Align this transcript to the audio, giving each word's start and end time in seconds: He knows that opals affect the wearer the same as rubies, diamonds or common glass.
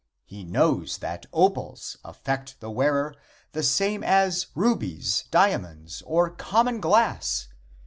He 0.25 0.43
knows 0.43 0.97
that 0.97 1.27
opals 1.31 1.95
affect 2.03 2.59
the 2.59 2.71
wearer 2.71 3.13
the 3.51 3.61
same 3.61 4.03
as 4.03 4.47
rubies, 4.55 5.25
diamonds 5.29 6.01
or 6.07 6.31
common 6.31 6.79
glass. 6.81 7.49